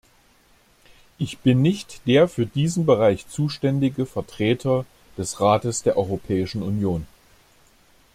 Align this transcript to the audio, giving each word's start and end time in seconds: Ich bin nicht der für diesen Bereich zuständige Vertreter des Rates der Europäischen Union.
Ich 1.19 1.37
bin 1.37 1.61
nicht 1.61 2.01
der 2.07 2.27
für 2.27 2.47
diesen 2.47 2.87
Bereich 2.87 3.27
zuständige 3.27 4.07
Vertreter 4.07 4.83
des 5.15 5.39
Rates 5.39 5.83
der 5.83 5.95
Europäischen 5.95 6.63
Union. 6.63 7.05